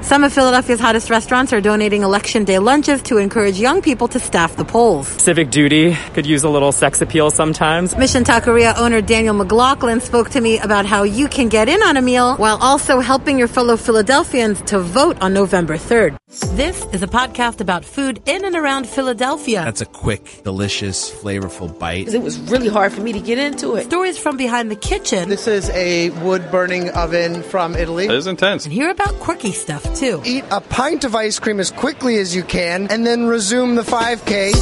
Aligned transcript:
Some 0.00 0.22
of 0.22 0.32
Philadelphia's 0.32 0.78
hottest 0.78 1.10
restaurants 1.10 1.52
are 1.52 1.60
donating 1.60 2.02
election 2.04 2.44
day 2.44 2.60
lunches 2.60 3.02
to 3.02 3.18
encourage 3.18 3.58
young 3.58 3.82
people 3.82 4.06
to 4.08 4.20
staff 4.20 4.54
the 4.54 4.64
polls. 4.64 5.08
Civic 5.08 5.50
duty 5.50 5.96
could 6.14 6.24
use 6.24 6.44
a 6.44 6.48
little 6.48 6.70
sex 6.70 7.02
appeal 7.02 7.32
sometimes. 7.32 7.96
Mission 7.96 8.22
Taqueria 8.22 8.78
owner 8.78 9.00
Daniel 9.00 9.34
McLaughlin 9.34 10.00
spoke 10.00 10.30
to 10.30 10.40
me 10.40 10.60
about 10.60 10.86
how 10.86 11.02
you 11.02 11.26
can 11.26 11.48
get 11.48 11.68
in 11.68 11.82
on 11.82 11.96
a 11.96 12.02
meal 12.02 12.36
while 12.36 12.58
also 12.60 13.00
helping 13.00 13.40
your 13.40 13.48
fellow 13.48 13.76
Philadelphians 13.76 14.62
to 14.62 14.78
vote 14.78 15.20
on 15.20 15.34
November 15.34 15.74
3rd. 15.76 16.16
This 16.56 16.84
is 16.92 17.02
a 17.02 17.08
podcast 17.08 17.60
about 17.60 17.84
food 17.84 18.22
in 18.26 18.44
and 18.44 18.54
around 18.54 18.86
Philadelphia. 18.86 19.64
That's 19.64 19.80
a 19.80 19.86
quick, 19.86 20.42
delicious, 20.44 21.10
flavorful 21.10 21.76
bite. 21.76 22.14
It 22.14 22.22
was 22.22 22.38
really 22.38 22.68
hard 22.68 22.92
for 22.92 23.00
me 23.00 23.14
to 23.14 23.20
get 23.20 23.38
into 23.38 23.74
it. 23.74 23.86
Stories 23.86 24.18
from 24.18 24.36
behind 24.36 24.70
the 24.70 24.76
kitchen. 24.76 25.28
This 25.28 25.48
is 25.48 25.70
a 25.70 26.10
wood 26.22 26.50
burning 26.52 26.90
oven 26.90 27.42
from 27.42 27.74
Italy. 27.74 28.04
It 28.04 28.10
is 28.12 28.26
intense. 28.26 28.64
And 28.64 28.72
hear 28.72 28.90
about 28.90 29.14
quirky 29.20 29.52
stuff 29.52 29.87
too. 29.94 30.22
Eat 30.24 30.44
a 30.50 30.60
pint 30.60 31.04
of 31.04 31.14
ice 31.14 31.38
cream 31.38 31.60
as 31.60 31.70
quickly 31.70 32.18
as 32.18 32.34
you 32.34 32.42
can 32.42 32.88
and 32.90 33.06
then 33.06 33.26
resume 33.26 33.74
the 33.74 33.82
5K. 33.82 34.52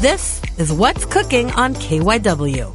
This 0.00 0.40
is 0.58 0.72
What's 0.72 1.04
Cooking 1.04 1.50
on 1.52 1.74
KYW. 1.74 2.74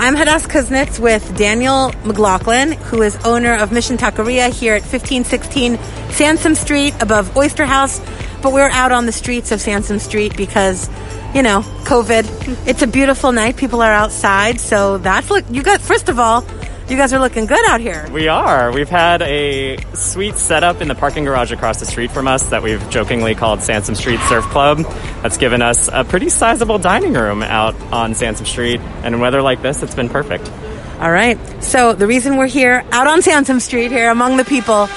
I'm 0.00 0.14
Hadas 0.14 0.46
Kuznits 0.46 1.00
with 1.00 1.36
Daniel 1.36 1.92
McLaughlin, 2.04 2.72
who 2.72 3.02
is 3.02 3.16
owner 3.24 3.54
of 3.54 3.72
Mission 3.72 3.96
Taqueria 3.96 4.48
here 4.48 4.74
at 4.74 4.82
1516 4.82 5.76
Sansom 6.10 6.54
Street 6.54 6.94
above 7.00 7.36
Oyster 7.36 7.66
House. 7.66 8.00
But 8.40 8.52
we're 8.52 8.68
out 8.68 8.92
on 8.92 9.06
the 9.06 9.12
streets 9.12 9.50
of 9.50 9.60
Sansom 9.60 9.98
Street 9.98 10.36
because, 10.36 10.88
you 11.34 11.42
know, 11.42 11.62
COVID. 11.82 12.68
It's 12.68 12.82
a 12.82 12.86
beautiful 12.86 13.32
night. 13.32 13.56
People 13.56 13.82
are 13.82 13.92
outside. 13.92 14.60
So 14.60 14.98
that's 14.98 15.30
look, 15.30 15.44
you 15.50 15.64
got, 15.64 15.80
first 15.80 16.08
of 16.08 16.20
all, 16.20 16.42
you 16.90 16.96
guys 16.96 17.12
are 17.12 17.18
looking 17.18 17.46
good 17.46 17.64
out 17.66 17.80
here. 17.80 18.08
We 18.10 18.28
are. 18.28 18.72
We've 18.72 18.88
had 18.88 19.20
a 19.22 19.76
sweet 19.94 20.36
setup 20.36 20.80
in 20.80 20.88
the 20.88 20.94
parking 20.94 21.24
garage 21.24 21.52
across 21.52 21.80
the 21.80 21.86
street 21.86 22.10
from 22.10 22.26
us 22.26 22.44
that 22.44 22.62
we've 22.62 22.88
jokingly 22.88 23.34
called 23.34 23.60
Sansom 23.62 23.94
Street 23.94 24.20
Surf 24.28 24.44
Club. 24.46 24.78
That's 25.22 25.36
given 25.36 25.60
us 25.60 25.88
a 25.92 26.04
pretty 26.04 26.30
sizable 26.30 26.78
dining 26.78 27.12
room 27.12 27.42
out 27.42 27.74
on 27.92 28.14
Sansom 28.14 28.46
Street. 28.46 28.80
And 29.02 29.14
in 29.14 29.20
weather 29.20 29.42
like 29.42 29.60
this, 29.60 29.82
it's 29.82 29.94
been 29.94 30.08
perfect. 30.08 30.50
All 30.98 31.10
right. 31.10 31.38
So 31.62 31.92
the 31.92 32.06
reason 32.06 32.38
we're 32.38 32.46
here 32.46 32.84
out 32.90 33.06
on 33.06 33.20
Sansom 33.22 33.60
Street 33.60 33.90
here 33.90 34.10
among 34.10 34.38
the 34.38 34.44
people, 34.44 34.88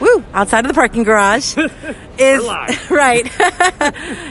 woo, 0.00 0.24
outside 0.34 0.64
of 0.64 0.68
the 0.68 0.74
parking 0.74 1.04
garage, 1.04 1.56
is 2.18 2.44
right, 2.90 3.30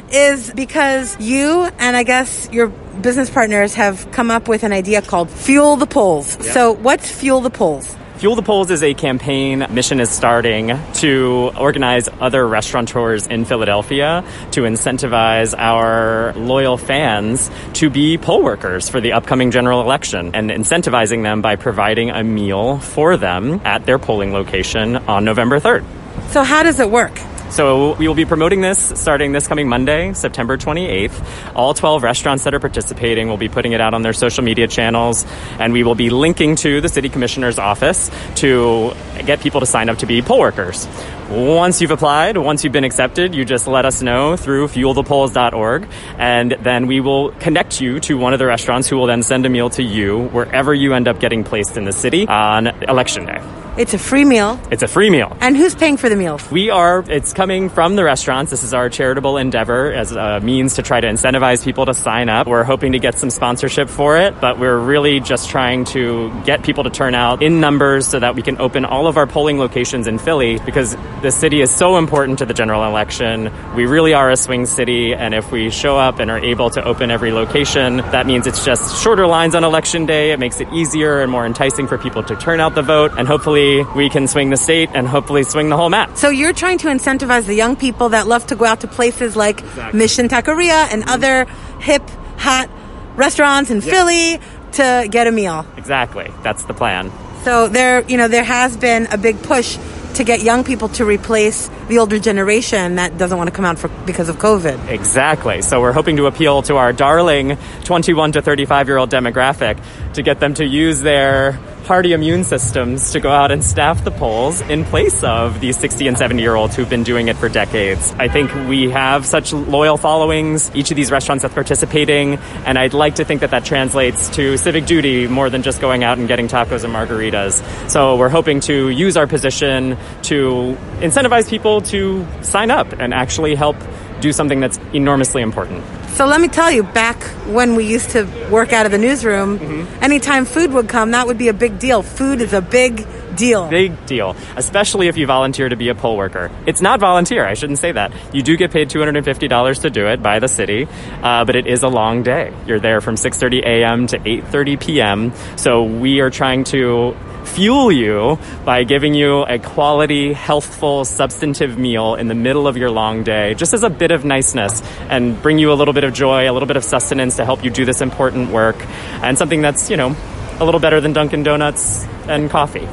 is 0.11 0.51
because 0.51 1.17
you 1.19 1.63
and 1.79 1.95
I 1.95 2.03
guess 2.03 2.49
your 2.51 2.71
business 3.01 3.29
partners 3.29 3.73
have 3.75 4.11
come 4.11 4.31
up 4.31 4.47
with 4.47 4.63
an 4.63 4.73
idea 4.73 5.01
called 5.01 5.29
Fuel 5.29 5.75
the 5.75 5.85
Polls. 5.85 6.37
So 6.45 6.71
what's 6.71 7.09
Fuel 7.09 7.41
the 7.41 7.49
Polls? 7.49 7.95
Fuel 8.17 8.35
the 8.35 8.41
Polls 8.41 8.71
is 8.71 8.81
a 8.81 8.93
campaign 8.93 9.67
Mission 9.71 9.99
is 9.99 10.09
starting 10.09 10.71
to 10.93 11.51
organize 11.59 12.07
other 12.21 12.47
restaurateurs 12.47 13.27
in 13.27 13.43
Philadelphia 13.43 14.23
to 14.51 14.61
incentivize 14.61 15.53
our 15.57 16.33
loyal 16.33 16.77
fans 16.77 17.51
to 17.73 17.89
be 17.89 18.17
poll 18.17 18.41
workers 18.41 18.87
for 18.87 19.01
the 19.01 19.11
upcoming 19.11 19.51
general 19.51 19.81
election 19.81 20.33
and 20.33 20.49
incentivizing 20.49 21.23
them 21.23 21.41
by 21.41 21.57
providing 21.57 22.09
a 22.09 22.23
meal 22.23 22.79
for 22.79 23.17
them 23.17 23.59
at 23.65 23.85
their 23.85 23.99
polling 23.99 24.31
location 24.31 24.95
on 24.95 25.25
November 25.25 25.59
3rd. 25.59 25.83
So 26.29 26.41
how 26.41 26.63
does 26.63 26.79
it 26.79 26.89
work? 26.89 27.19
So 27.49 27.95
we 27.95 28.07
will 28.07 28.15
be 28.15 28.25
promoting 28.25 28.61
this 28.61 28.99
starting 28.99 29.31
this 29.31 29.47
coming 29.47 29.69
Monday, 29.69 30.13
September 30.13 30.57
28th. 30.57 31.55
All 31.55 31.73
12 31.73 32.03
restaurants 32.03 32.43
that 32.43 32.53
are 32.53 32.59
participating 32.59 33.29
will 33.29 33.37
be 33.37 33.47
putting 33.47 33.71
it 33.71 33.79
out 33.79 33.93
on 33.93 34.01
their 34.01 34.13
social 34.13 34.43
media 34.43 34.67
channels, 34.67 35.25
and 35.59 35.71
we 35.71 35.83
will 35.83 35.95
be 35.95 36.09
linking 36.09 36.55
to 36.57 36.81
the 36.81 36.89
city 36.89 37.07
commissioner's 37.07 37.57
office 37.57 38.11
to 38.35 38.93
get 39.25 39.39
people 39.39 39.61
to 39.61 39.65
sign 39.65 39.89
up 39.89 39.99
to 39.99 40.05
be 40.05 40.21
poll 40.21 40.39
workers. 40.39 40.87
Once 41.29 41.81
you've 41.81 41.91
applied, 41.91 42.37
once 42.37 42.63
you've 42.63 42.73
been 42.73 42.83
accepted, 42.83 43.33
you 43.33 43.45
just 43.45 43.67
let 43.67 43.85
us 43.85 44.01
know 44.01 44.35
through 44.35 44.67
fuelthepolls.org, 44.67 45.87
and 46.17 46.51
then 46.61 46.87
we 46.87 46.99
will 46.99 47.31
connect 47.31 47.79
you 47.79 47.99
to 47.99 48.17
one 48.17 48.33
of 48.33 48.39
the 48.39 48.45
restaurants 48.45 48.89
who 48.89 48.97
will 48.97 49.07
then 49.07 49.23
send 49.23 49.45
a 49.45 49.49
meal 49.49 49.69
to 49.69 49.81
you 49.81 50.27
wherever 50.27 50.73
you 50.73 50.93
end 50.93 51.07
up 51.07 51.19
getting 51.19 51.43
placed 51.43 51.77
in 51.77 51.85
the 51.85 51.93
city 51.93 52.27
on 52.27 52.67
election 52.83 53.25
day. 53.25 53.41
It's 53.77 53.93
a 53.93 53.97
free 53.97 54.23
meal. 54.23 54.57
It's 54.71 54.83
a 54.83 54.87
free 54.87 55.09
meal. 55.09 55.35
And 55.41 55.57
who's 55.57 55.75
paying 55.75 55.97
for 55.97 56.07
the 56.07 56.15
meals? 56.15 56.49
We 56.49 56.69
are, 56.69 57.03
it's 57.09 57.33
coming 57.33 57.67
from 57.67 57.97
the 57.97 58.05
restaurants. 58.05 58.49
This 58.49 58.63
is 58.63 58.73
our 58.73 58.89
charitable 58.89 59.35
endeavor 59.35 59.91
as 59.91 60.13
a 60.13 60.39
means 60.39 60.75
to 60.75 60.81
try 60.81 61.01
to 61.01 61.07
incentivize 61.07 61.61
people 61.61 61.85
to 61.87 61.93
sign 61.93 62.29
up. 62.29 62.47
We're 62.47 62.63
hoping 62.63 62.93
to 62.93 62.99
get 62.99 63.17
some 63.19 63.29
sponsorship 63.29 63.89
for 63.89 64.17
it, 64.17 64.39
but 64.39 64.59
we're 64.59 64.77
really 64.77 65.19
just 65.19 65.49
trying 65.49 65.83
to 65.85 66.31
get 66.45 66.63
people 66.63 66.85
to 66.85 66.89
turn 66.89 67.15
out 67.15 67.43
in 67.43 67.59
numbers 67.59 68.07
so 68.07 68.17
that 68.17 68.33
we 68.33 68.41
can 68.41 68.61
open 68.61 68.85
all 68.85 69.07
of 69.07 69.17
our 69.17 69.27
polling 69.27 69.59
locations 69.59 70.07
in 70.07 70.19
Philly 70.19 70.57
because 70.59 70.95
the 71.21 71.31
city 71.31 71.59
is 71.59 71.69
so 71.69 71.97
important 71.97 72.39
to 72.39 72.45
the 72.45 72.53
general 72.53 72.85
election. 72.85 73.51
We 73.75 73.87
really 73.87 74.13
are 74.13 74.31
a 74.31 74.37
swing 74.37 74.67
city, 74.67 75.13
and 75.13 75.33
if 75.33 75.51
we 75.51 75.69
show 75.69 75.97
up 75.97 76.19
and 76.19 76.31
are 76.31 76.39
able 76.39 76.69
to 76.69 76.81
open 76.81 77.11
every 77.11 77.33
location, 77.33 77.97
that 77.97 78.25
means 78.25 78.47
it's 78.47 78.63
just 78.63 79.03
shorter 79.03 79.27
lines 79.27 79.53
on 79.53 79.65
election 79.65 80.05
day. 80.05 80.31
It 80.31 80.39
makes 80.39 80.61
it 80.61 80.71
easier 80.71 81.19
and 81.19 81.29
more 81.29 81.45
enticing 81.45 81.87
for 81.87 81.97
people 81.97 82.23
to 82.23 82.37
turn 82.37 82.61
out 82.61 82.73
the 82.73 82.81
vote, 82.81 83.11
and 83.17 83.27
hopefully 83.27 83.64
we 83.95 84.09
can 84.09 84.27
swing 84.27 84.49
the 84.49 84.57
state 84.57 84.89
and 84.93 85.07
hopefully 85.07 85.43
swing 85.43 85.69
the 85.69 85.77
whole 85.77 85.89
map. 85.89 86.17
So 86.17 86.29
you're 86.29 86.53
trying 86.53 86.77
to 86.79 86.87
incentivize 86.87 87.45
the 87.45 87.55
young 87.55 87.75
people 87.75 88.09
that 88.09 88.27
love 88.27 88.45
to 88.47 88.55
go 88.55 88.65
out 88.65 88.81
to 88.81 88.87
places 88.87 89.35
like 89.35 89.61
Exactly. 89.61 89.99
Mission 89.99 90.27
Taqueria 90.27 90.87
and 90.91 91.01
mm-hmm. 91.01 91.09
other 91.09 91.45
hip, 91.79 92.03
hot 92.37 92.69
restaurants 93.15 93.71
in 93.71 93.81
Philly 93.81 94.39
to 94.73 95.07
get 95.09 95.27
a 95.27 95.31
meal. 95.31 95.65
Exactly. 95.77 96.31
That's 96.43 96.63
the 96.65 96.73
plan. 96.73 97.11
So 97.43 97.67
there, 97.67 98.01
you 98.09 98.17
know, 98.17 98.27
there 98.27 98.43
has 98.43 98.75
been 98.75 99.07
a 99.11 99.17
big 99.17 99.41
push 99.43 99.77
to 100.15 100.23
get 100.23 100.41
young 100.41 100.63
people 100.63 100.87
to 100.87 101.05
replace 101.05 101.69
the 101.89 101.99
older 101.99 102.19
generation 102.19 102.95
that 102.95 103.17
doesn't 103.17 103.37
want 103.37 103.49
to 103.49 103.55
come 103.55 103.65
out 103.65 103.77
for 103.77 103.89
because 104.05 104.29
of 104.29 104.37
COVID. 104.37 104.89
Exactly. 104.89 105.61
So 105.61 105.81
we're 105.81 105.91
hoping 105.91 106.17
to 106.17 106.25
appeal 106.25 106.61
to 106.63 106.77
our 106.77 106.93
darling 106.93 107.57
21 107.83 108.33
to 108.33 108.41
35 108.41 108.87
year 108.87 108.97
old 108.97 109.11
demographic 109.11 109.77
to 110.13 110.23
get 110.23 110.39
them 110.39 110.53
to 110.55 110.65
use 110.65 111.01
their 111.01 111.59
hardy 111.85 112.13
immune 112.13 112.43
systems 112.43 113.11
to 113.11 113.19
go 113.19 113.31
out 113.31 113.51
and 113.51 113.63
staff 113.63 114.03
the 114.03 114.11
polls 114.11 114.61
in 114.61 114.83
place 114.85 115.23
of 115.23 115.59
these 115.59 115.77
60 115.77 116.07
and 116.07 116.17
70 116.17 116.41
year 116.41 116.55
olds 116.55 116.75
who've 116.75 116.89
been 116.89 117.03
doing 117.03 117.27
it 117.27 117.37
for 117.37 117.47
decades. 117.47 118.13
I 118.17 118.27
think 118.27 118.53
we 118.67 118.89
have 118.89 119.25
such 119.25 119.53
loyal 119.53 119.97
followings, 119.97 120.71
each 120.75 120.89
of 120.89 120.95
these 120.95 121.11
restaurants 121.11 121.43
that's 121.43 121.53
participating, 121.53 122.35
and 122.65 122.79
I'd 122.79 122.93
like 122.93 123.15
to 123.15 123.25
think 123.25 123.41
that 123.41 123.51
that 123.51 123.65
translates 123.65 124.29
to 124.29 124.57
civic 124.57 124.85
duty 124.85 125.27
more 125.27 125.49
than 125.49 125.61
just 125.61 125.79
going 125.79 126.03
out 126.03 126.17
and 126.17 126.27
getting 126.27 126.47
tacos 126.47 126.83
and 126.83 126.93
margaritas. 126.93 127.61
So 127.89 128.15
we're 128.17 128.29
hoping 128.29 128.59
to 128.61 128.89
use 128.89 129.15
our 129.15 129.27
position 129.27 129.97
to 130.23 130.77
incentivize 130.99 131.47
people 131.49 131.81
to 131.81 132.25
sign 132.41 132.71
up 132.71 132.93
and 132.93 133.13
actually 133.13 133.55
help 133.55 133.75
do 134.21 134.33
something 134.33 134.59
that's 134.59 134.79
enormously 134.93 135.41
important. 135.41 135.83
So 136.15 136.25
let 136.25 136.39
me 136.39 136.47
tell 136.47 136.71
you, 136.71 136.83
back 136.83 137.21
when 137.45 137.75
we 137.75 137.85
used 137.85 138.11
to 138.11 138.23
work 138.49 138.71
out 138.71 138.85
of 138.85 138.93
the 138.93 138.97
newsroom, 138.97 139.59
anytime 140.01 140.45
food 140.45 140.71
would 140.71 140.87
come, 140.87 141.11
that 141.11 141.27
would 141.27 141.37
be 141.37 141.49
a 141.49 141.53
big 141.53 141.77
deal. 141.77 142.03
Food 142.03 142.39
is 142.39 142.53
a 142.53 142.61
big 142.61 143.05
deal. 143.35 143.67
Big 143.67 144.05
deal, 144.05 144.33
especially 144.55 145.09
if 145.09 145.17
you 145.17 145.27
volunteer 145.27 145.67
to 145.67 145.75
be 145.75 145.89
a 145.89 145.95
poll 145.95 146.15
worker. 146.15 146.51
It's 146.65 146.81
not 146.81 147.01
volunteer, 147.01 147.45
I 147.45 147.53
shouldn't 147.53 147.79
say 147.79 147.91
that. 147.91 148.13
You 148.33 148.43
do 148.43 148.55
get 148.55 148.71
paid 148.71 148.89
$250 148.89 149.81
to 149.81 149.89
do 149.89 150.07
it 150.07 150.23
by 150.23 150.39
the 150.39 150.47
city, 150.47 150.87
uh, 151.21 151.43
but 151.43 151.57
it 151.57 151.67
is 151.67 151.83
a 151.83 151.89
long 151.89 152.23
day. 152.23 152.53
You're 152.65 152.79
there 152.79 153.01
from 153.01 153.15
6.30 153.15 153.65
a.m. 153.65 154.07
to 154.07 154.17
8.30 154.17 154.79
p.m., 154.79 155.33
so 155.57 155.83
we 155.83 156.21
are 156.21 156.29
trying 156.29 156.63
to 156.65 157.13
fuel 157.45 157.91
you 157.91 158.37
by 158.65 158.83
giving 158.83 159.13
you 159.13 159.43
a 159.43 159.59
quality, 159.59 160.33
healthful, 160.33 161.05
substantive 161.05 161.77
meal 161.77 162.15
in 162.15 162.27
the 162.27 162.35
middle 162.35 162.67
of 162.67 162.77
your 162.77 162.91
long 162.91 163.23
day, 163.23 163.53
just 163.53 163.73
as 163.73 163.83
a 163.83 163.89
bit 163.89 164.11
of 164.11 164.25
niceness 164.25 164.81
and 165.09 165.41
bring 165.41 165.59
you 165.59 165.71
a 165.71 165.75
little 165.75 165.93
bit 165.93 166.03
of 166.03 166.13
joy, 166.13 166.49
a 166.49 166.53
little 166.53 166.67
bit 166.67 166.77
of 166.77 166.83
sustenance 166.83 167.37
to 167.37 167.45
help 167.45 167.63
you 167.63 167.69
do 167.69 167.85
this 167.85 168.01
important 168.01 168.51
work, 168.51 168.75
and 169.23 169.37
something 169.37 169.61
that's, 169.61 169.89
you 169.89 169.97
know, 169.97 170.15
a 170.59 170.65
little 170.65 170.79
better 170.79 171.01
than 171.01 171.13
Dunkin' 171.13 171.43
Donuts 171.43 172.05
and 172.27 172.49
coffee. 172.49 172.87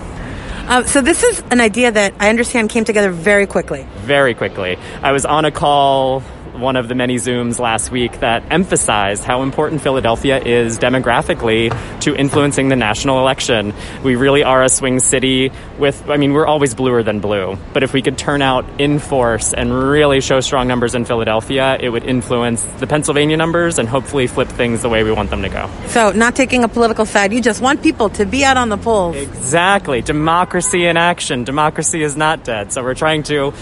Uh, 0.73 0.83
so 0.85 1.03
this 1.03 1.23
is 1.23 1.43
an 1.51 1.61
idea 1.61 1.91
that 1.91 2.15
I 2.19 2.31
understand 2.31 2.71
came 2.71 2.87
together 2.87 3.11
very 3.11 3.47
quickly. 3.47 3.87
Very 3.97 4.33
quickly. 4.33 4.79
I 5.03 5.13
was 5.13 5.27
on 5.27 5.45
a 5.45 5.51
call 5.51 6.23
one 6.55 6.77
of 6.77 6.89
the 6.89 6.95
many 6.95 7.17
Zooms 7.17 7.59
last 7.59 7.91
week 7.91 8.21
that 8.21 8.45
emphasized 8.51 9.25
how 9.25 9.43
important 9.43 9.83
Philadelphia 9.83 10.39
is 10.39 10.79
demographically 10.79 11.71
to 12.01 12.15
influencing 12.15 12.69
the 12.69 12.77
national 12.77 13.19
election. 13.19 13.73
We 14.03 14.17
really 14.17 14.45
are 14.45 14.63
a 14.63 14.69
swing 14.69 15.01
city 15.01 15.51
with, 15.79 16.09
I 16.09 16.17
mean, 16.17 16.33
we're 16.33 16.47
always 16.47 16.75
bluer 16.75 17.03
than 17.03 17.21
blue, 17.21 17.59
but 17.73 17.83
if 17.83 17.93
we 17.93 18.03
could 18.03 18.19
turn 18.19 18.43
out 18.43 18.65
in 18.79 18.99
force 18.99 19.53
and 19.55 19.73
really 19.73 20.21
show 20.21 20.41
strong 20.41 20.69
numbers 20.69 20.95
in 20.95 21.05
Philadelphia, 21.05 21.77
it 21.81 21.89
would 21.89 22.05
influence 22.05 22.63
the 22.79 22.87
Pennsylvania 22.87 23.37
numbers 23.37 23.79
and 23.79 23.89
hopefully 23.89 24.27
flip 24.27 24.49
things 24.49 24.83
the 24.83 24.89
way 24.89 25.03
we 25.03 25.13
want 25.13 25.31
them 25.31 25.43
to 25.43 25.49
go. 25.49 25.71
So, 25.89 26.13
not 26.13 26.37
taking 26.37 26.65
a 26.65 26.69
political 26.69 27.07
side, 27.07 27.33
you 27.33 27.41
just 27.41 27.61
want 27.61 27.83
people 27.83 28.11
to 28.11 28.27
be 28.27 28.45
out 28.45 28.57
on 28.57 28.69
the 28.69 28.77
polls. 28.77 29.17
Exactly. 29.17 30.03
Democracy 30.03 30.62
in 30.87 30.97
action. 30.97 31.45
Democracy 31.45 32.03
is 32.03 32.17
not 32.17 32.45
dead. 32.45 32.73
So, 32.73 32.83
we're 32.83 32.95
trying 32.95 33.23
to 33.25 33.53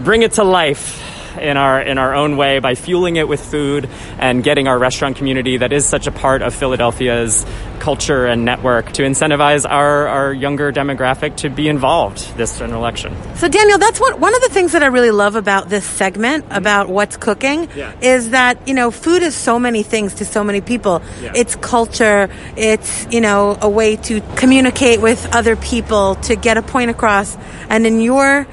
bring 0.00 0.22
it 0.22 0.32
to 0.32 0.44
life 0.44 1.11
in 1.40 1.56
our 1.56 1.80
in 1.80 1.98
our 1.98 2.14
own 2.14 2.36
way 2.36 2.58
by 2.58 2.74
fueling 2.74 3.16
it 3.16 3.28
with 3.28 3.40
food 3.44 3.88
and 4.18 4.42
getting 4.42 4.68
our 4.68 4.78
restaurant 4.78 5.16
community 5.16 5.56
that 5.58 5.72
is 5.72 5.86
such 5.86 6.06
a 6.06 6.12
part 6.12 6.42
of 6.42 6.54
Philadelphia's 6.54 7.44
culture 7.80 8.26
and 8.26 8.44
network 8.44 8.92
to 8.92 9.02
incentivize 9.02 9.68
our, 9.68 10.06
our 10.06 10.32
younger 10.32 10.72
demographic 10.72 11.34
to 11.36 11.50
be 11.50 11.68
involved 11.68 12.36
this 12.36 12.58
general 12.58 12.80
election. 12.80 13.12
So 13.36 13.48
Daniel, 13.48 13.76
that's 13.78 13.98
what 13.98 14.20
one 14.20 14.34
of 14.34 14.40
the 14.42 14.50
things 14.50 14.72
that 14.72 14.82
I 14.84 14.86
really 14.86 15.10
love 15.10 15.34
about 15.34 15.68
this 15.68 15.84
segment 15.84 16.44
about 16.50 16.88
what's 16.88 17.16
cooking 17.16 17.68
Yeah. 17.74 17.92
is 18.00 18.30
that, 18.30 18.68
you 18.68 18.74
know, 18.74 18.92
food 18.92 19.22
is 19.22 19.34
so 19.34 19.58
many 19.58 19.82
things 19.82 20.14
to 20.14 20.24
so 20.24 20.44
many 20.44 20.60
people. 20.60 21.02
Yeah. 21.20 21.32
It's 21.34 21.56
culture, 21.56 22.28
it's, 22.56 23.06
you 23.10 23.20
know, 23.20 23.58
a 23.60 23.68
way 23.68 23.96
to 23.96 24.20
communicate 24.36 25.00
with 25.00 25.34
other 25.34 25.56
people, 25.56 26.14
to 26.26 26.36
get 26.36 26.56
a 26.56 26.62
point 26.62 26.90
across. 26.90 27.36
And 27.68 27.84
in 27.84 28.00
your 28.00 28.46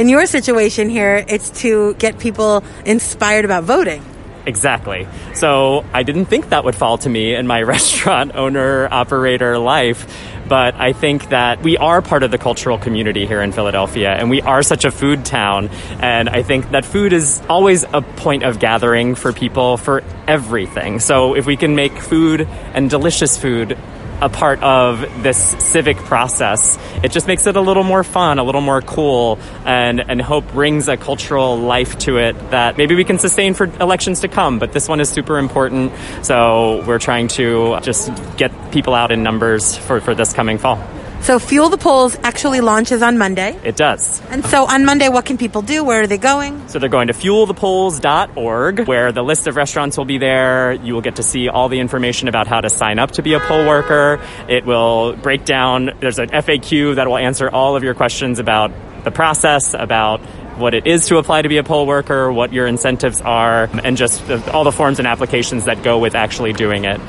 in 0.00 0.08
your 0.08 0.24
situation 0.24 0.88
here, 0.88 1.22
it's 1.28 1.50
to 1.60 1.92
get 1.94 2.18
people 2.18 2.64
inspired 2.86 3.44
about 3.44 3.64
voting. 3.64 4.02
Exactly. 4.46 5.06
So 5.34 5.84
I 5.92 6.04
didn't 6.04 6.24
think 6.24 6.48
that 6.48 6.64
would 6.64 6.74
fall 6.74 6.96
to 6.98 7.08
me 7.10 7.34
in 7.34 7.46
my 7.46 7.60
restaurant 7.74 8.34
owner 8.34 8.88
operator 8.90 9.58
life. 9.58 10.06
But 10.48 10.74
I 10.74 10.94
think 10.94 11.28
that 11.28 11.62
we 11.62 11.76
are 11.76 12.00
part 12.00 12.22
of 12.22 12.30
the 12.30 12.38
cultural 12.38 12.78
community 12.78 13.26
here 13.26 13.42
in 13.42 13.52
Philadelphia, 13.52 14.10
and 14.10 14.30
we 14.30 14.40
are 14.40 14.62
such 14.62 14.86
a 14.86 14.90
food 14.90 15.26
town. 15.26 15.68
And 16.00 16.30
I 16.30 16.42
think 16.42 16.70
that 16.70 16.86
food 16.86 17.12
is 17.12 17.42
always 17.48 17.84
a 17.84 18.00
point 18.00 18.42
of 18.42 18.58
gathering 18.58 19.14
for 19.14 19.34
people 19.34 19.76
for 19.76 20.02
everything. 20.26 20.98
So 20.98 21.34
if 21.36 21.44
we 21.44 21.56
can 21.58 21.76
make 21.76 21.92
food 21.92 22.48
and 22.72 22.88
delicious 22.88 23.36
food 23.36 23.76
a 24.20 24.28
part 24.28 24.62
of 24.62 25.00
this 25.22 25.38
civic 25.38 25.96
process. 25.96 26.78
It 27.02 27.12
just 27.12 27.26
makes 27.26 27.46
it 27.46 27.56
a 27.56 27.60
little 27.60 27.84
more 27.84 28.04
fun, 28.04 28.38
a 28.38 28.44
little 28.44 28.60
more 28.60 28.82
cool, 28.82 29.38
and, 29.64 30.00
and 30.00 30.20
hope 30.20 30.50
brings 30.52 30.88
a 30.88 30.96
cultural 30.96 31.56
life 31.58 31.98
to 32.00 32.18
it 32.18 32.34
that 32.50 32.76
maybe 32.76 32.94
we 32.94 33.04
can 33.04 33.18
sustain 33.18 33.54
for 33.54 33.64
elections 33.80 34.20
to 34.20 34.28
come. 34.28 34.58
But 34.58 34.72
this 34.72 34.88
one 34.88 35.00
is 35.00 35.08
super 35.08 35.38
important, 35.38 35.92
so 36.22 36.84
we're 36.86 36.98
trying 36.98 37.28
to 37.28 37.78
just 37.82 38.10
get 38.36 38.72
people 38.72 38.94
out 38.94 39.10
in 39.10 39.22
numbers 39.22 39.76
for, 39.76 40.00
for 40.00 40.14
this 40.14 40.32
coming 40.32 40.58
fall. 40.58 40.78
So 41.22 41.38
Fuel 41.38 41.68
the 41.68 41.76
Polls 41.76 42.16
actually 42.22 42.60
launches 42.60 43.02
on 43.02 43.18
Monday. 43.18 43.58
It 43.62 43.76
does. 43.76 44.20
And 44.30 44.44
so 44.44 44.64
on 44.66 44.84
Monday, 44.84 45.08
what 45.08 45.26
can 45.26 45.36
people 45.36 45.62
do? 45.62 45.84
Where 45.84 46.02
are 46.02 46.06
they 46.06 46.18
going? 46.18 46.66
So 46.68 46.78
they're 46.78 46.88
going 46.88 47.08
to 47.08 47.12
fuelthepolls.org, 47.12 48.88
where 48.88 49.12
the 49.12 49.22
list 49.22 49.46
of 49.46 49.54
restaurants 49.56 49.98
will 49.98 50.06
be 50.06 50.18
there. 50.18 50.72
You 50.72 50.94
will 50.94 51.02
get 51.02 51.16
to 51.16 51.22
see 51.22 51.48
all 51.48 51.68
the 51.68 51.78
information 51.78 52.28
about 52.28 52.46
how 52.46 52.60
to 52.60 52.70
sign 52.70 52.98
up 52.98 53.12
to 53.12 53.22
be 53.22 53.34
a 53.34 53.40
poll 53.40 53.66
worker. 53.66 54.20
It 54.48 54.64
will 54.64 55.14
break 55.14 55.44
down, 55.44 55.90
there's 56.00 56.18
an 56.18 56.30
FAQ 56.30 56.96
that 56.96 57.06
will 57.06 57.18
answer 57.18 57.50
all 57.50 57.76
of 57.76 57.84
your 57.84 57.94
questions 57.94 58.38
about 58.38 58.72
the 59.04 59.10
process, 59.10 59.74
about 59.74 60.20
what 60.60 60.74
it 60.74 60.86
is 60.86 61.06
to 61.08 61.16
apply 61.16 61.42
to 61.42 61.48
be 61.48 61.56
a 61.56 61.64
poll 61.64 61.86
worker, 61.86 62.30
what 62.32 62.52
your 62.52 62.66
incentives 62.66 63.20
are, 63.20 63.64
and 63.82 63.96
just 63.96 64.26
the, 64.26 64.52
all 64.52 64.64
the 64.64 64.72
forms 64.72 64.98
and 64.98 65.08
applications 65.08 65.64
that 65.64 65.82
go 65.82 65.98
with 65.98 66.14
actually 66.14 66.52
doing 66.52 66.84
it. 66.84 67.00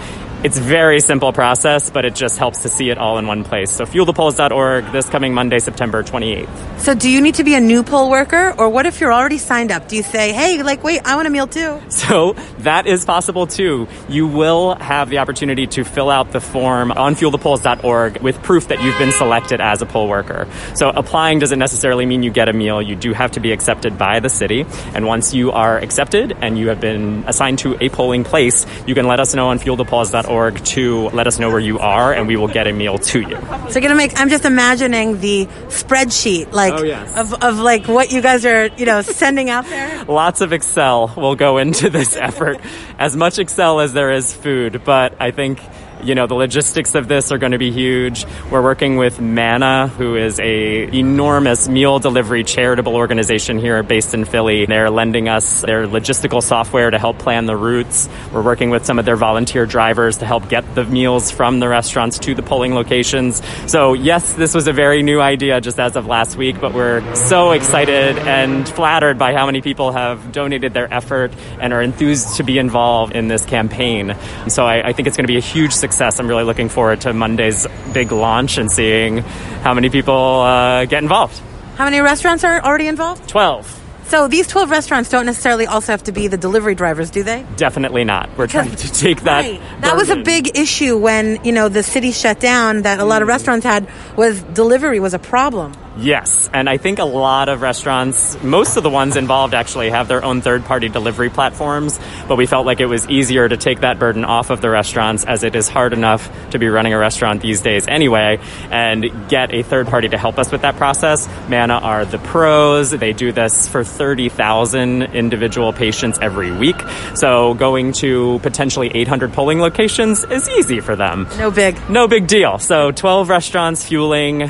It's 0.44 0.58
very 0.58 1.02
simple 1.02 1.34
process, 1.34 1.92
but 1.92 2.04
it 2.04 2.16
just 2.16 2.40
helps 2.40 2.64
to 2.64 2.70
see 2.70 2.90
it 2.90 2.98
all 2.98 3.20
in 3.20 3.28
one 3.28 3.44
place. 3.44 3.70
So 3.70 3.86
fuelthepolls.org 3.86 4.92
this 4.92 5.08
coming 5.08 5.36
Monday, 5.36 5.60
September 5.60 6.02
28th. 6.02 6.80
So 6.80 6.96
do 6.96 7.12
you 7.12 7.22
need 7.22 7.36
to 7.36 7.44
be 7.44 7.54
a 7.54 7.60
new 7.60 7.84
poll 7.84 8.10
worker? 8.10 8.56
Or 8.58 8.68
what 8.68 8.88
if 8.88 9.00
you're 9.00 9.14
already 9.14 9.38
signed 9.38 9.72
up? 9.72 9.88
Do 9.88 9.96
you 9.96 10.02
say, 10.02 10.34
hey, 10.34 10.64
like, 10.64 10.84
wait, 10.84 11.02
I 11.06 11.16
want 11.16 11.28
a 11.28 11.30
meal 11.30 11.46
too? 11.46 11.80
So 11.90 12.34
that 12.60 12.88
is 12.88 13.06
possible 13.06 13.46
too. 13.46 13.88
You 14.10 14.26
will 14.26 14.74
have 14.74 15.12
the 15.12 15.20
opportunity 15.20 15.68
to 15.68 15.84
fill 15.84 16.10
out 16.10 16.32
the 16.32 16.42
form 16.42 16.92
on 16.92 17.14
fuelthepolls.org 17.14 18.24
with 18.24 18.42
proof 18.42 18.70
that 18.70 18.82
you've 18.82 18.98
been 18.98 19.12
selected 19.12 19.62
as 19.62 19.84
a 19.84 19.86
poll 19.86 20.10
worker. 20.10 20.48
So 20.74 20.90
applying 20.90 21.38
doesn't 21.38 21.60
necessarily 21.60 22.08
mean 22.08 22.24
you 22.24 22.32
get 22.32 22.50
a 22.50 22.54
meal. 22.54 22.82
You 22.82 22.96
do 22.96 23.14
have 23.14 23.34
to 23.34 23.40
be 23.40 23.52
accepted 23.52 24.00
by 24.00 24.20
the 24.20 24.30
city. 24.30 24.66
And 24.96 25.06
once 25.06 25.36
you 25.36 25.52
are 25.52 25.78
accepted 25.78 26.36
and 26.42 26.58
you 26.58 26.70
have 26.70 26.82
been 26.82 27.26
assigned 27.28 27.60
to 27.60 27.78
a 27.80 27.90
polling 27.90 28.24
place, 28.24 28.66
you 28.88 28.96
can 28.96 29.06
let 29.06 29.20
us 29.20 29.36
know 29.36 29.50
on 29.50 29.60
fuelthepolls.org 29.60 30.31
to 30.52 31.10
let 31.10 31.28
us 31.28 31.40
know 31.40 31.50
where 31.50 31.60
you 31.60 31.78
are 31.80 32.14
and 32.14 32.28
we 32.28 32.36
will 32.38 32.48
get 32.48 32.68
a 32.68 32.74
meal 32.74 32.98
to 32.98 33.20
you. 33.22 33.38
So 33.70 33.74
you're 33.74 33.82
gonna 33.82 33.96
make. 33.96 34.20
I'm 34.20 34.30
just 34.30 34.46
imagining 34.46 35.20
the 35.20 35.46
spreadsheet, 35.68 36.52
like 36.52 36.74
Oh, 36.74 36.84
yes. 36.84 37.16
of, 37.18 37.34
of 37.44 37.60
like 37.60 37.88
what 37.88 38.12
you 38.12 38.22
guys 38.22 38.46
are, 38.46 38.68
you 38.78 38.86
know, 38.86 39.02
sending 39.02 39.50
out 39.50 39.66
there. 39.66 40.04
Lots 40.06 40.42
of 40.42 40.54
Excel 40.54 41.14
will 41.18 41.36
go 41.36 41.58
into 41.58 41.90
this 41.90 42.16
effort. 42.30 42.60
As 42.98 43.16
much 43.16 43.40
Excel 43.40 43.80
as 43.80 43.94
there 43.94 44.12
is 44.12 44.34
food, 44.34 44.84
but 44.86 45.16
I 45.20 45.32
think 45.32 45.60
you 46.04 46.16
know 46.16 46.28
the 46.28 46.36
logistics 46.36 46.96
of 46.96 47.08
this 47.08 47.32
are 47.32 47.38
going 47.38 47.52
to 47.52 47.58
be 47.58 47.72
huge. 47.72 48.26
We're 48.50 48.62
working 48.62 48.98
with 48.98 49.20
MANNA, 49.20 49.90
who 49.90 50.16
is 50.16 50.40
a 50.40 50.84
enormous 50.98 51.70
meal 51.70 52.00
delivery 52.00 52.44
charitable 52.44 52.96
organization 52.96 53.60
here 53.60 53.84
based 53.84 54.14
in 54.14 54.26
Philly. 54.26 54.66
They're 54.66 54.90
lending 54.90 55.30
us 55.30 55.62
their 55.62 55.88
logistical 55.88 56.42
software 56.42 56.90
to 56.90 56.98
help 56.98 57.20
plan 57.20 57.46
the 57.46 57.56
routes. 57.56 58.10
We're 58.34 58.42
working 58.42 58.72
with 58.72 58.86
some 58.86 58.98
of 58.98 59.06
their 59.06 59.16
volunteer 59.16 59.66
drivers 59.66 60.18
to 60.18 60.26
help 60.26 60.50
get 60.50 60.76
the 60.76 60.86
meals 60.86 61.30
from 61.30 61.60
the 61.60 61.70
restaurants 61.70 62.18
to 62.20 62.34
the 62.34 62.42
polling 62.42 62.74
locations. 62.74 63.42
So 63.68 63.94
yes, 63.94 64.34
this 64.34 64.56
was 64.56 64.68
a 64.68 64.74
very 64.74 65.04
new 65.04 65.22
idea 65.22 65.62
just 65.62 65.80
as 65.80 65.96
of 65.96 66.08
last 66.08 66.36
week, 66.36 66.60
but 66.60 66.74
we're 66.74 67.16
so 67.16 67.52
excited 67.52 68.18
and 68.18 68.68
flattered 68.68 69.18
by 69.20 69.34
how 69.34 69.46
many 69.46 69.62
people 69.62 69.92
have 69.92 70.32
donated 70.32 70.74
their 70.74 70.92
effort 70.92 71.32
and 71.60 71.74
are 71.74 71.82
enthused 71.82 72.38
to 72.38 72.44
be 72.44 72.58
involved 72.58 73.16
in 73.16 73.28
this 73.28 73.46
campaign. 73.46 74.16
So 74.48 74.66
I, 74.66 74.90
I 74.90 74.94
think 74.94 75.08
it's 75.08 75.16
going 75.16 75.26
to 75.26 75.32
be 75.32 75.38
a 75.38 75.42
huge 75.42 75.72
success. 75.72 75.91
I'm 76.00 76.28
really 76.28 76.44
looking 76.44 76.70
forward 76.70 77.02
to 77.02 77.14
Monday's 77.14 77.68
big 77.92 78.12
launch 78.12 78.58
and 78.58 78.72
seeing 78.72 79.18
how 79.64 79.74
many 79.74 79.90
people 79.90 80.14
uh, 80.42 80.86
get 80.86 81.02
involved. 81.02 81.42
How 81.76 81.86
many 81.86 82.00
restaurants 82.00 82.44
are 82.44 82.62
already 82.62 82.88
involved? 82.88 83.28
12. 83.28 83.80
So 84.06 84.28
these 84.28 84.46
12 84.46 84.70
restaurants 84.70 85.10
don't 85.10 85.26
necessarily 85.26 85.66
also 85.68 85.94
have 85.94 86.04
to 86.04 86.12
be 86.12 86.28
the 86.28 86.38
delivery 86.38 86.76
drivers, 86.76 87.10
do 87.10 87.24
they? 87.24 87.46
Definitely 87.56 88.04
not. 88.04 88.30
We're 88.38 88.48
trying 88.48 88.76
to 88.76 88.94
take 88.94 89.22
that. 89.22 89.46
Right. 89.46 89.62
That 89.82 89.96
was 89.96 90.10
a 90.10 90.18
big 90.18 90.58
issue 90.58 90.98
when, 90.98 91.44
you 91.46 91.54
know, 91.54 91.70
the 91.70 91.82
city 91.82 92.12
shut 92.12 92.40
down 92.40 92.82
that 92.82 93.00
a 93.00 93.06
lot 93.06 93.22
of 93.22 93.28
restaurants 93.28 93.66
had 93.66 93.90
was 94.18 94.44
delivery 94.44 95.00
was 95.00 95.14
a 95.14 95.20
problem. 95.20 95.74
Yes, 95.98 96.50
and 96.54 96.70
I 96.70 96.78
think 96.78 97.00
a 97.00 97.06
lot 97.06 97.50
of 97.50 97.62
restaurants, 97.62 98.42
most 98.42 98.78
of 98.78 98.84
the 98.84 98.90
ones 98.90 99.18
involved 99.18 99.54
actually 99.54 99.90
have 99.90 100.08
their 100.08 100.24
own 100.24 100.42
third 100.42 100.64
party 100.64 100.88
delivery 100.88 101.30
platforms, 101.30 102.00
but 102.30 102.38
we 102.38 102.46
felt 102.46 102.66
like 102.66 102.80
it 102.80 102.86
was 102.86 103.08
easier 103.10 103.48
to 103.48 103.58
take 103.58 103.82
that 103.82 104.00
burden 104.00 104.24
off 104.24 104.50
of 104.52 104.62
the 104.62 104.70
restaurants 104.70 105.26
as 105.26 105.44
it 105.44 105.54
is 105.54 105.68
hard 105.68 105.92
enough 105.92 106.32
to 106.52 106.60
be 106.60 106.70
running 106.70 106.94
a 106.94 106.98
restaurant 106.98 107.42
these 107.42 107.60
days 107.60 107.88
anyway 107.88 108.40
and 108.70 109.30
get 109.30 109.54
a 109.54 109.64
third 109.64 109.88
party 109.88 110.08
to 110.08 110.18
help 110.18 110.40
us 110.40 110.50
with 110.50 110.62
that 110.62 110.78
process. 110.78 111.28
MANNA 111.50 111.74
are 111.74 112.06
the 112.06 112.20
pros. 112.20 112.92
They 112.92 113.12
do 113.12 113.34
this 113.34 113.68
for 113.68 113.84
30,000 113.84 115.04
individual 115.04 115.74
patients 115.74 116.18
every 116.22 116.52
week. 116.52 116.82
So 117.16 117.54
going 117.56 117.92
to 117.94 118.40
potentially 118.44 118.90
800 118.94 119.34
polling 119.34 119.60
locations 119.60 120.24
is 120.24 120.48
easy 120.50 120.80
for 120.80 120.96
them. 120.96 121.28
No 121.38 121.52
big. 121.52 121.78
No 121.90 122.08
big 122.08 122.28
deal. 122.28 122.60
So 122.60 122.92
12 122.92 123.28
restaurants 123.28 123.86
fueling 123.86 124.50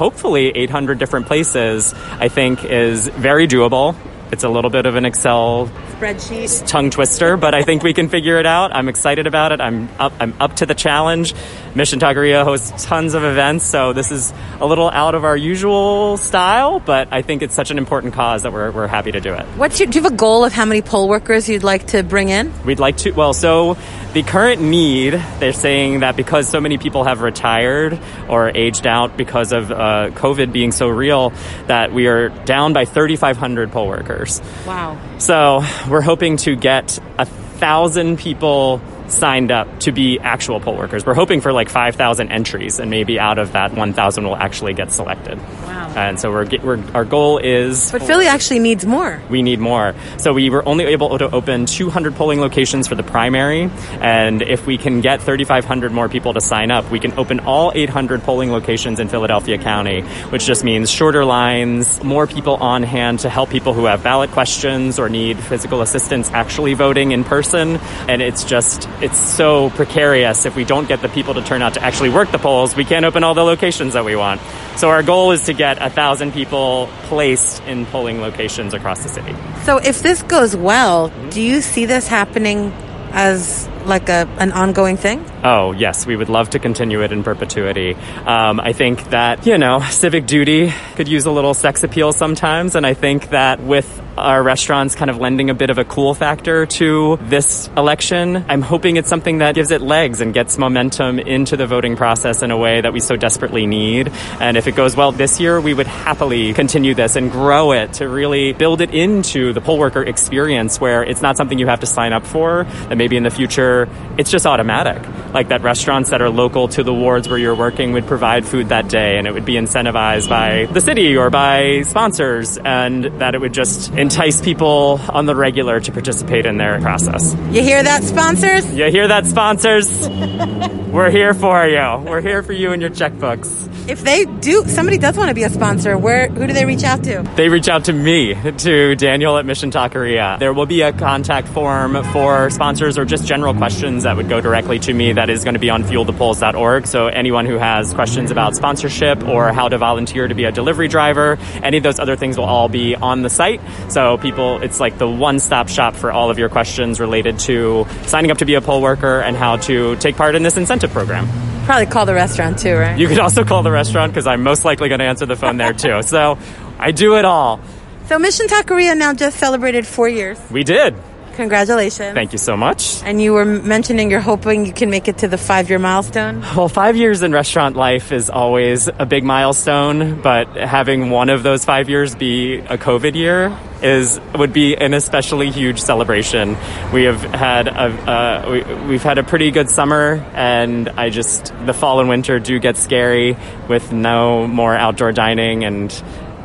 hopefully 0.00 0.50
800 0.54 0.98
different 0.98 1.26
places, 1.26 1.92
I 2.18 2.28
think 2.28 2.64
is 2.64 3.06
very 3.08 3.46
doable. 3.46 3.94
It's 4.32 4.44
a 4.44 4.48
little 4.48 4.70
bit 4.70 4.86
of 4.86 4.96
an 4.96 5.04
Excel 5.04 5.66
Spreadsheet. 5.98 6.66
tongue 6.66 6.88
twister, 6.88 7.36
but 7.36 7.54
I 7.54 7.64
think 7.64 7.82
we 7.82 7.92
can 7.92 8.08
figure 8.08 8.38
it 8.38 8.46
out. 8.46 8.74
I'm 8.74 8.88
excited 8.88 9.26
about 9.26 9.52
it. 9.52 9.60
I'm 9.60 9.90
up, 9.98 10.14
I'm 10.18 10.32
up 10.40 10.56
to 10.56 10.66
the 10.66 10.74
challenge. 10.74 11.34
Mission 11.72 12.00
Taqueria 12.00 12.42
hosts 12.42 12.84
tons 12.84 13.14
of 13.14 13.22
events, 13.22 13.64
so 13.64 13.92
this 13.92 14.10
is 14.10 14.32
a 14.58 14.66
little 14.66 14.90
out 14.90 15.14
of 15.14 15.24
our 15.24 15.36
usual 15.36 16.16
style, 16.16 16.80
but 16.80 17.08
I 17.12 17.22
think 17.22 17.42
it's 17.42 17.54
such 17.54 17.70
an 17.70 17.78
important 17.78 18.12
cause 18.12 18.42
that 18.42 18.52
we're, 18.52 18.72
we're 18.72 18.88
happy 18.88 19.12
to 19.12 19.20
do 19.20 19.34
it. 19.34 19.46
What's 19.56 19.78
your, 19.78 19.88
do 19.88 19.98
you 19.98 20.02
have 20.02 20.12
a 20.12 20.16
goal 20.16 20.44
of 20.44 20.52
how 20.52 20.64
many 20.64 20.82
poll 20.82 21.08
workers 21.08 21.48
you'd 21.48 21.62
like 21.62 21.88
to 21.88 22.02
bring 22.02 22.28
in? 22.28 22.52
We'd 22.64 22.80
like 22.80 22.96
to, 22.98 23.12
well, 23.12 23.32
so 23.32 23.76
the 24.14 24.24
current 24.24 24.60
need, 24.60 25.12
they're 25.38 25.52
saying 25.52 26.00
that 26.00 26.16
because 26.16 26.48
so 26.48 26.60
many 26.60 26.76
people 26.76 27.04
have 27.04 27.20
retired 27.20 28.00
or 28.28 28.50
aged 28.52 28.86
out 28.86 29.16
because 29.16 29.52
of 29.52 29.70
uh, 29.70 30.10
COVID 30.10 30.52
being 30.52 30.72
so 30.72 30.88
real, 30.88 31.32
that 31.68 31.92
we 31.92 32.08
are 32.08 32.30
down 32.30 32.72
by 32.72 32.84
3,500 32.84 33.70
poll 33.70 33.86
workers. 33.86 34.42
Wow. 34.66 34.98
So 35.18 35.62
we're 35.88 36.00
hoping 36.00 36.36
to 36.38 36.56
get 36.56 36.98
a 37.16 37.26
thousand 37.26 38.18
people 38.18 38.80
signed 39.10 39.50
up 39.50 39.80
to 39.80 39.92
be 39.92 40.18
actual 40.20 40.60
poll 40.60 40.76
workers. 40.76 41.04
We're 41.04 41.14
hoping 41.14 41.40
for 41.40 41.52
like 41.52 41.68
5,000 41.68 42.30
entries, 42.30 42.78
and 42.78 42.90
maybe 42.90 43.18
out 43.18 43.38
of 43.38 43.52
that, 43.52 43.74
1,000 43.74 44.24
will 44.24 44.36
actually 44.36 44.74
get 44.74 44.92
selected. 44.92 45.38
Wow. 45.38 45.92
And 45.96 46.20
so 46.20 46.30
we're, 46.30 46.46
we're 46.62 46.82
our 46.94 47.04
goal 47.04 47.38
is. 47.38 47.90
But 47.90 48.02
Philly 48.02 48.26
actually 48.26 48.60
needs 48.60 48.86
more. 48.86 49.20
We 49.28 49.42
need 49.42 49.58
more. 49.58 49.94
So 50.18 50.32
we 50.32 50.50
were 50.50 50.66
only 50.66 50.84
able 50.84 51.18
to 51.18 51.30
open 51.30 51.66
200 51.66 52.14
polling 52.14 52.40
locations 52.40 52.86
for 52.86 52.94
the 52.94 53.02
primary, 53.02 53.70
and 54.00 54.42
if 54.42 54.66
we 54.66 54.78
can 54.78 55.00
get 55.00 55.22
3,500 55.22 55.92
more 55.92 56.08
people 56.08 56.34
to 56.34 56.40
sign 56.40 56.70
up, 56.70 56.90
we 56.90 57.00
can 57.00 57.18
open 57.18 57.40
all 57.40 57.72
800 57.74 58.22
polling 58.22 58.52
locations 58.52 59.00
in 59.00 59.08
Philadelphia 59.08 59.58
County, 59.58 60.02
which 60.30 60.46
just 60.46 60.64
means 60.64 60.90
shorter 60.90 61.24
lines, 61.24 62.02
more 62.02 62.26
people 62.26 62.54
on 62.56 62.82
hand 62.82 63.20
to 63.20 63.28
help 63.28 63.50
people 63.50 63.72
who 63.72 63.86
have 63.86 64.02
ballot 64.02 64.30
questions 64.30 64.98
or 64.98 65.08
need 65.08 65.38
physical 65.38 65.82
assistance 65.82 66.30
actually 66.30 66.74
voting 66.74 67.12
in 67.12 67.24
person. 67.24 67.76
And 68.08 68.22
it's 68.22 68.44
just 68.44 68.88
it's 69.02 69.18
so 69.18 69.70
precarious 69.70 70.44
if 70.44 70.56
we 70.56 70.64
don't 70.64 70.86
get 70.86 71.00
the 71.00 71.08
people 71.08 71.34
to 71.34 71.42
turn 71.42 71.62
out 71.62 71.74
to 71.74 71.82
actually 71.82 72.10
work 72.10 72.30
the 72.30 72.38
polls. 72.38 72.76
We 72.76 72.84
can't 72.84 73.04
open 73.04 73.24
all 73.24 73.34
the 73.34 73.42
locations 73.42 73.94
that 73.94 74.04
we 74.04 74.16
want. 74.16 74.40
So 74.76 74.90
our 74.90 75.02
goal 75.02 75.32
is 75.32 75.44
to 75.44 75.52
get 75.52 75.80
a 75.80 75.90
thousand 75.90 76.32
people 76.32 76.88
placed 77.04 77.62
in 77.64 77.86
polling 77.86 78.20
locations 78.20 78.74
across 78.74 79.02
the 79.02 79.08
city. 79.08 79.34
So 79.64 79.78
if 79.78 80.02
this 80.02 80.22
goes 80.22 80.54
well, 80.54 81.08
mm-hmm. 81.08 81.30
do 81.30 81.40
you 81.40 81.60
see 81.60 81.86
this 81.86 82.06
happening 82.06 82.72
as 83.12 83.68
like 83.90 84.08
a 84.08 84.26
an 84.38 84.52
ongoing 84.52 84.96
thing? 84.96 85.22
Oh, 85.44 85.72
yes, 85.72 86.06
we 86.06 86.16
would 86.16 86.30
love 86.30 86.50
to 86.50 86.58
continue 86.58 87.02
it 87.02 87.12
in 87.12 87.22
perpetuity. 87.22 87.94
Um, 88.24 88.60
I 88.60 88.72
think 88.72 89.10
that, 89.10 89.46
you 89.46 89.58
know, 89.58 89.80
civic 89.80 90.26
duty 90.26 90.72
could 90.96 91.08
use 91.08 91.26
a 91.26 91.30
little 91.30 91.52
sex 91.52 91.84
appeal 91.84 92.12
sometimes, 92.14 92.74
and 92.74 92.86
I 92.86 92.94
think 92.94 93.30
that 93.30 93.60
with 93.60 94.00
our 94.16 94.42
restaurants 94.42 94.94
kind 94.94 95.10
of 95.10 95.18
lending 95.18 95.48
a 95.50 95.54
bit 95.54 95.70
of 95.70 95.78
a 95.78 95.84
cool 95.84 96.14
factor 96.14 96.66
to 96.66 97.18
this 97.22 97.68
election, 97.76 98.44
I'm 98.48 98.60
hoping 98.60 98.96
it's 98.96 99.08
something 99.08 99.38
that 99.38 99.54
gives 99.54 99.70
it 99.70 99.80
legs 99.80 100.20
and 100.20 100.34
gets 100.34 100.58
momentum 100.58 101.18
into 101.18 101.56
the 101.56 101.66
voting 101.66 101.96
process 101.96 102.42
in 102.42 102.50
a 102.50 102.56
way 102.56 102.80
that 102.80 102.92
we 102.92 103.00
so 103.00 103.16
desperately 103.16 103.66
need. 103.66 104.12
And 104.40 104.56
if 104.56 104.66
it 104.66 104.76
goes 104.76 104.94
well 104.94 105.12
this 105.12 105.40
year, 105.40 105.60
we 105.60 105.72
would 105.72 105.86
happily 105.86 106.52
continue 106.52 106.94
this 106.94 107.16
and 107.16 107.32
grow 107.32 107.72
it 107.72 107.94
to 107.94 108.08
really 108.08 108.52
build 108.52 108.80
it 108.82 108.92
into 108.92 109.52
the 109.52 109.60
poll 109.60 109.78
worker 109.78 110.02
experience 110.02 110.80
where 110.80 111.02
it's 111.02 111.22
not 111.22 111.36
something 111.36 111.58
you 111.58 111.66
have 111.66 111.80
to 111.80 111.86
sign 111.86 112.12
up 112.12 112.26
for, 112.26 112.64
that 112.64 112.98
maybe 112.98 113.16
in 113.16 113.22
the 113.22 113.30
future 113.30 113.79
it's 114.18 114.30
just 114.30 114.46
automatic 114.46 115.02
like 115.32 115.48
that 115.48 115.62
restaurants 115.62 116.10
that 116.10 116.20
are 116.20 116.30
local 116.30 116.68
to 116.68 116.82
the 116.82 116.92
wards 116.92 117.28
where 117.28 117.38
you're 117.38 117.54
working 117.54 117.92
would 117.92 118.06
provide 118.06 118.44
food 118.44 118.68
that 118.70 118.88
day 118.88 119.18
and 119.18 119.26
it 119.26 119.32
would 119.32 119.44
be 119.44 119.54
incentivized 119.54 120.28
by 120.28 120.66
the 120.72 120.80
city 120.80 121.16
or 121.16 121.30
by 121.30 121.82
sponsors 121.82 122.58
and 122.58 123.04
that 123.20 123.34
it 123.34 123.40
would 123.40 123.54
just 123.54 123.92
entice 123.92 124.40
people 124.40 125.00
on 125.08 125.26
the 125.26 125.36
regular 125.36 125.80
to 125.80 125.92
participate 125.92 126.46
in 126.46 126.56
their 126.56 126.80
process. 126.80 127.34
You 127.50 127.62
hear 127.62 127.82
that, 127.82 128.02
sponsors? 128.02 128.72
You 128.74 128.90
hear 128.90 129.08
that, 129.08 129.26
sponsors? 129.26 130.08
We're 130.90 131.10
here 131.10 131.34
for 131.34 131.66
you. 131.66 132.04
We're 132.04 132.20
here 132.20 132.42
for 132.42 132.52
you 132.52 132.72
and 132.72 132.82
your 132.82 132.90
checkbooks. 132.90 133.68
If 133.88 134.02
they 134.02 134.24
do, 134.24 134.64
somebody 134.66 134.98
does 134.98 135.16
want 135.16 135.28
to 135.28 135.34
be 135.34 135.44
a 135.44 135.50
sponsor, 135.50 135.96
where 135.96 136.28
who 136.28 136.46
do 136.46 136.52
they 136.52 136.64
reach 136.64 136.84
out 136.84 137.02
to? 137.04 137.22
They 137.36 137.48
reach 137.48 137.68
out 137.68 137.84
to 137.84 137.92
me, 137.92 138.34
to 138.34 138.94
Daniel 138.96 139.38
at 139.38 139.46
Mission 139.46 139.70
Taqueria. 139.70 140.38
There 140.38 140.52
will 140.52 140.66
be 140.66 140.82
a 140.82 140.92
contact 140.92 141.48
form 141.48 142.02
for 142.12 142.50
sponsors 142.50 142.98
or 142.98 143.04
just 143.04 143.26
general 143.26 143.54
questions 143.60 144.04
that 144.04 144.16
would 144.16 144.30
go 144.30 144.40
directly 144.40 144.78
to 144.78 144.94
me 144.94 145.12
that 145.12 145.28
is 145.28 145.44
going 145.44 145.52
to 145.52 145.60
be 145.60 145.68
on 145.68 145.84
fuelthepolls.org. 145.84 146.86
So 146.86 147.08
anyone 147.08 147.44
who 147.44 147.58
has 147.58 147.92
questions 147.92 148.30
about 148.30 148.56
sponsorship 148.56 149.22
or 149.28 149.52
how 149.52 149.68
to 149.68 149.76
volunteer 149.76 150.26
to 150.26 150.34
be 150.34 150.44
a 150.44 150.50
delivery 150.50 150.88
driver, 150.88 151.38
any 151.62 151.76
of 151.76 151.82
those 151.82 151.98
other 151.98 152.16
things 152.16 152.38
will 152.38 152.46
all 152.46 152.70
be 152.70 152.94
on 152.94 153.20
the 153.20 153.28
site. 153.28 153.60
So 153.90 154.16
people, 154.16 154.62
it's 154.62 154.80
like 154.80 154.96
the 154.96 155.06
one-stop 155.06 155.68
shop 155.68 155.94
for 155.94 156.10
all 156.10 156.30
of 156.30 156.38
your 156.38 156.48
questions 156.48 157.00
related 157.00 157.38
to 157.40 157.86
signing 158.06 158.30
up 158.30 158.38
to 158.38 158.46
be 158.46 158.54
a 158.54 158.62
poll 158.62 158.80
worker 158.80 159.20
and 159.20 159.36
how 159.36 159.56
to 159.68 159.94
take 159.96 160.16
part 160.16 160.36
in 160.36 160.42
this 160.42 160.56
incentive 160.56 160.90
program. 160.90 161.28
Probably 161.66 161.84
call 161.84 162.06
the 162.06 162.14
restaurant 162.14 162.58
too, 162.58 162.76
right? 162.76 162.98
You 162.98 163.08
could 163.08 163.18
also 163.18 163.44
call 163.44 163.62
the 163.62 163.70
restaurant 163.70 164.10
because 164.14 164.26
I'm 164.26 164.42
most 164.42 164.64
likely 164.64 164.88
going 164.88 165.00
to 165.00 165.04
answer 165.04 165.26
the 165.26 165.36
phone 165.36 165.58
there 165.58 165.74
too. 165.74 166.00
So 166.10 166.38
I 166.78 166.92
do 166.92 167.16
it 167.16 167.26
all. 167.26 167.60
So 168.06 168.18
Mission 168.18 168.46
Taqueria 168.46 168.96
now 168.96 169.12
just 169.12 169.36
celebrated 169.36 169.86
four 169.86 170.08
years. 170.08 170.40
We 170.50 170.64
did. 170.64 170.96
Congratulations. 171.34 172.14
Thank 172.14 172.32
you 172.32 172.38
so 172.38 172.56
much. 172.56 173.02
And 173.02 173.20
you 173.20 173.32
were 173.32 173.44
mentioning 173.44 174.10
you're 174.10 174.20
hoping 174.20 174.66
you 174.66 174.72
can 174.72 174.90
make 174.90 175.08
it 175.08 175.18
to 175.18 175.28
the 175.28 175.38
five 175.38 175.68
year 175.70 175.78
milestone? 175.78 176.40
Well, 176.56 176.68
five 176.68 176.96
years 176.96 177.22
in 177.22 177.32
restaurant 177.32 177.76
life 177.76 178.12
is 178.12 178.30
always 178.30 178.88
a 178.88 179.06
big 179.06 179.24
milestone, 179.24 180.20
but 180.20 180.56
having 180.56 181.10
one 181.10 181.30
of 181.30 181.42
those 181.42 181.64
five 181.64 181.88
years 181.88 182.14
be 182.14 182.56
a 182.58 182.76
COVID 182.76 183.14
year 183.14 183.56
is 183.82 184.20
would 184.34 184.52
be 184.52 184.76
an 184.76 184.94
especially 184.94 185.50
huge 185.50 185.80
celebration. 185.80 186.56
We 186.92 187.04
have 187.04 187.22
had 187.22 187.68
a 187.68 187.72
uh, 187.72 188.50
we, 188.50 188.62
we've 188.88 189.02
had 189.02 189.18
a 189.18 189.22
pretty 189.22 189.50
good 189.50 189.70
summer, 189.70 190.24
and 190.34 190.88
I 190.90 191.10
just 191.10 191.54
the 191.64 191.72
fall 191.72 192.00
and 192.00 192.08
winter 192.08 192.38
do 192.38 192.58
get 192.58 192.76
scary 192.76 193.36
with 193.68 193.92
no 193.92 194.46
more 194.46 194.74
outdoor 194.74 195.12
dining 195.12 195.64
and 195.64 195.90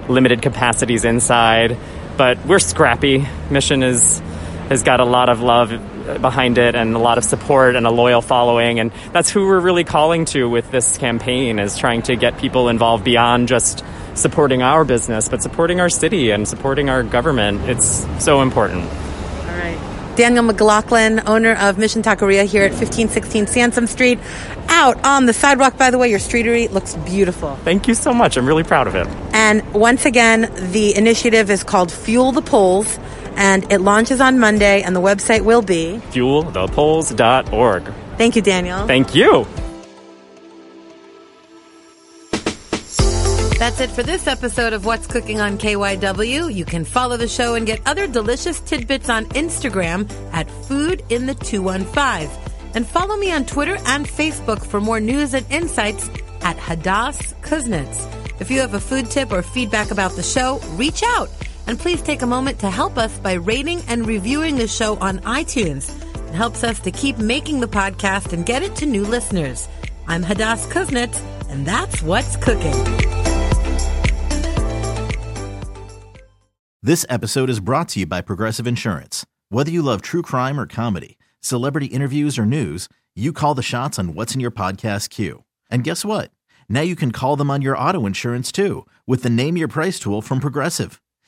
limited 0.08 0.42
capacities 0.42 1.06
inside. 1.06 1.78
But 2.18 2.46
we're 2.46 2.60
scrappy. 2.60 3.28
Mission 3.50 3.84
is 3.84 4.22
has 4.70 4.84
got 4.84 5.00
a 5.00 5.06
lot 5.06 5.30
of 5.30 5.42
love 5.42 5.70
behind 6.22 6.58
it 6.58 6.76
and 6.76 6.96
a 6.96 7.00
lot 7.00 7.18
of 7.18 7.24
support 7.24 7.76
and 7.76 7.86
a 7.86 7.92
loyal 7.92 8.22
following 8.22 8.80
and 8.80 8.92
that's 9.12 9.30
who 9.30 9.48
we're 9.48 9.60
really 9.60 9.84
calling 9.84 10.26
to 10.26 10.50
with 10.50 10.70
this 10.72 10.98
campaign 10.98 11.60
is 11.60 11.78
trying 11.78 12.02
to 12.02 12.16
get 12.16 12.38
people 12.38 12.70
involved 12.70 13.04
beyond 13.04 13.48
just 13.48 13.84
supporting 14.14 14.62
our 14.62 14.86
business 14.86 15.30
but 15.30 15.42
supporting 15.42 15.80
our 15.80 15.90
city 15.90 16.32
and 16.32 16.48
supporting 16.48 16.90
our 16.90 17.04
government 17.04 17.62
it's 17.70 18.06
so 18.24 18.42
important 18.42 18.84
all 18.84 19.58
right 19.58 19.80
Daniel 20.16 20.44
McLaughlin, 20.44 21.28
owner 21.28 21.56
of 21.56 21.78
Mission 21.78 22.02
Taqueria 22.02 22.46
here 22.46 22.64
at 22.64 22.72
1516 22.72 23.48
Sansom 23.48 23.86
Street. 23.86 24.18
Out 24.70 25.06
on 25.06 25.26
the 25.26 25.34
sidewalk, 25.34 25.78
by 25.78 25.92
the 25.92 25.98
way, 25.98 26.10
your 26.10 26.20
streetery 26.20 26.72
looks 26.72 26.96
beautiful. 26.96 27.58
Thank 27.58 27.90
you 27.90 27.96
so 27.96 28.14
much. 28.14 28.38
I'm 28.38 28.48
really 28.48 28.64
proud 28.64 28.88
of 28.88 28.96
it. 28.96 29.08
And 29.34 29.74
once 29.74 30.06
again, 30.06 30.50
the 30.72 30.96
initiative 30.96 31.50
is 31.50 31.66
called 31.66 31.92
Fuel 31.92 32.32
the 32.32 32.42
Polls 32.42 32.98
and 33.36 33.72
it 33.72 33.80
launches 33.80 34.22
on 34.22 34.40
Monday, 34.40 34.82
and 34.82 34.96
the 34.96 35.02
website 35.02 35.42
will 35.42 35.62
be 35.62 36.02
fuelthepolls.org. 36.12 37.94
Thank 38.18 38.36
you, 38.36 38.42
Daniel. 38.42 38.88
Thank 38.88 39.14
you. 39.16 39.46
That's 43.58 43.80
it 43.80 43.90
for 43.90 44.04
this 44.04 44.28
episode 44.28 44.74
of 44.74 44.86
What's 44.86 45.08
Cooking 45.08 45.40
on 45.40 45.58
KYW. 45.58 46.54
You 46.54 46.66
can 46.66 46.84
follow 46.84 47.16
the 47.16 47.28
show 47.28 47.56
and 47.56 47.66
get 47.66 47.82
other 47.86 48.06
delicious 48.06 48.60
tidbits 48.60 49.10
on 49.10 49.26
Instagram 49.28 50.12
at 50.34 50.50
Food 50.68 51.04
in 51.10 51.26
the 51.26 51.36
215. 51.36 52.30
And 52.76 52.86
follow 52.86 53.16
me 53.16 53.32
on 53.32 53.46
Twitter 53.46 53.78
and 53.86 54.06
Facebook 54.06 54.66
for 54.66 54.82
more 54.82 55.00
news 55.00 55.34
and 55.34 55.50
insights 55.50 56.10
at 56.42 56.58
Hadas 56.58 57.34
Kuznits. 57.42 58.42
If 58.42 58.52
you 58.52 58.60
have 58.60 58.74
a 58.74 58.80
food 58.80 59.10
tip 59.10 59.32
or 59.32 59.42
feedback 59.42 59.90
about 59.90 60.12
the 60.12 60.24
show, 60.24 60.60
reach 60.76 61.02
out. 61.02 61.30
And 61.68 61.80
please 61.80 62.02
take 62.02 62.22
a 62.22 62.28
moment 62.28 62.60
to 62.60 62.70
help 62.70 62.98
us 62.98 63.18
by 63.20 63.34
rating 63.34 63.82
and 63.88 64.06
reviewing 64.06 64.56
the 64.56 64.68
show 64.68 64.98
on 64.98 65.20
iTunes. 65.20 65.90
It 66.30 66.36
helps 66.36 66.64
us 66.64 66.80
to 66.82 66.92
keep 66.92 67.18
making 67.18 67.60
the 67.60 67.68
podcast 67.68 68.34
and 68.34 68.46
get 68.46 68.64
it 68.64 68.76
to 68.78 68.86
new 68.86 69.04
listeners. 69.04 69.68
I'm 70.08 70.24
Hadas 70.24 70.68
Kuznits, 70.72 71.20
and 71.50 71.66
that's 71.66 72.02
what's 72.02 72.36
cooking. 72.38 72.76
This 76.84 77.04
episode 77.10 77.50
is 77.50 77.60
brought 77.60 77.90
to 77.90 78.02
you 78.02 78.06
by 78.06 78.22
Progressive 78.22 78.68
Insurance. 78.68 79.26
Whether 79.50 79.72
you 79.72 79.82
love 79.82 80.04
true 80.04 80.22
crime 80.22 80.60
or 80.60 80.68
comedy, 80.68 81.18
celebrity 81.40 81.88
interviews 81.88 82.38
or 82.38 82.46
news, 82.46 82.88
you 83.16 83.34
call 83.34 83.56
the 83.56 83.64
shots 83.64 83.98
on 83.98 84.14
what's 84.14 84.36
in 84.36 84.40
your 84.40 84.52
podcast 84.52 85.10
queue. 85.10 85.44
And 85.72 85.84
guess 85.84 86.06
what? 86.06 86.30
Now 86.70 86.82
you 86.82 86.96
can 86.96 87.12
call 87.12 87.36
them 87.38 87.50
on 87.50 87.64
your 87.64 87.76
auto 87.76 88.06
insurance 88.06 88.52
too 88.52 88.86
with 89.08 89.24
the 89.24 89.32
Name 89.32 89.58
Your 89.58 89.68
Price 89.68 89.98
tool 89.98 90.22
from 90.22 90.40
Progressive. 90.40 91.02